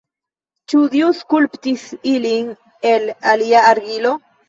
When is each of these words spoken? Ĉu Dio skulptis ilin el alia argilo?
Ĉu 0.73 0.81
Dio 0.93 1.09
skulptis 1.19 1.85
ilin 2.15 2.53
el 2.97 3.09
alia 3.37 3.65
argilo? 3.73 4.21